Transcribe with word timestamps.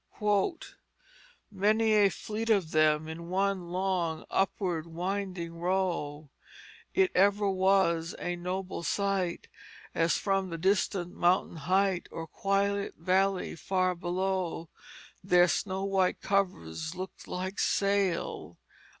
"Many 1.51 1.91
a 1.93 2.09
fleet 2.09 2.49
of 2.49 2.71
them 2.71 3.07
In 3.07 3.29
one 3.29 3.69
long 3.69 4.25
upward 4.31 4.87
winding 4.87 5.59
row. 5.59 6.31
It 6.95 7.11
ever 7.13 7.47
was 7.47 8.15
a 8.17 8.35
noble 8.35 8.81
sight 8.81 9.47
As 9.93 10.17
from 10.17 10.49
the 10.49 10.57
distant 10.57 11.13
mountain 11.15 11.57
height 11.57 12.09
Or 12.09 12.25
quiet 12.25 12.95
valley 12.97 13.55
far 13.55 13.93
below, 13.93 14.69
Their 15.23 15.47
snow 15.47 15.83
white 15.83 16.19
covers 16.19 16.95
looked 16.95 17.27
like 17.27 17.59
sail." 17.59 18.57